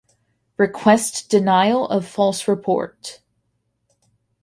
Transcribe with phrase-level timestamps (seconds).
[0.57, 3.19] Request denial of false report.